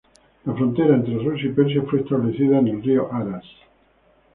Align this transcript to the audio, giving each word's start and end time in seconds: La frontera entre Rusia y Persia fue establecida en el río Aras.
La 0.47 0.55
frontera 0.55 0.95
entre 0.95 1.15
Rusia 1.19 1.51
y 1.51 1.53
Persia 1.53 1.83
fue 1.87 1.99
establecida 1.99 2.57
en 2.57 2.67
el 2.69 2.81
río 2.81 3.13
Aras. 3.13 3.45